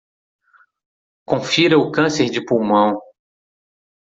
[1.29, 2.97] Confira o câncer de pulmão